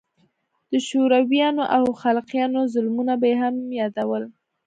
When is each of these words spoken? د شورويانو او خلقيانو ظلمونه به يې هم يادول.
د 0.71 0.73
شورويانو 0.87 1.63
او 1.75 1.83
خلقيانو 2.01 2.59
ظلمونه 2.73 3.13
به 3.21 3.27
يې 3.31 3.35
هم 3.43 3.55
يادول. 3.79 4.23